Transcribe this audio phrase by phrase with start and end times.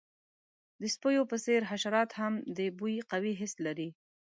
[0.81, 3.89] د سپیو په څیر، حشرات هم د بوی قوي حس لري.